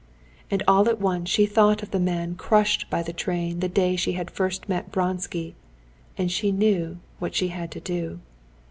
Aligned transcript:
And 0.49 0.63
all 0.67 0.89
at 0.89 0.99
once 0.99 1.29
she 1.29 1.45
thought 1.45 1.83
of 1.83 1.91
the 1.91 1.99
man 1.99 2.33
crushed 2.33 2.89
by 2.89 3.03
the 3.03 3.13
train 3.13 3.59
the 3.59 3.69
day 3.69 3.95
she 3.95 4.13
had 4.13 4.31
first 4.31 4.67
met 4.67 4.91
Vronsky, 4.91 5.53
and 6.17 6.31
she 6.31 6.51
knew 6.51 6.97
what 7.19 7.35
she 7.35 7.49
had 7.49 7.69
to 7.69 7.79
do. 7.79 8.19